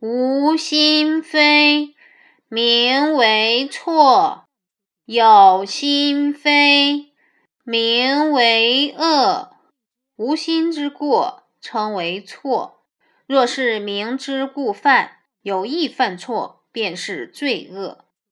[0.00, 1.94] 无心非
[2.48, 4.44] 名为错
[5.04, 7.12] 有心非
[7.64, 9.56] 名为恶。
[10.16, 12.84] 无心之过称为错。
[13.26, 18.04] 若是明知故犯有意犯错便是罪恶。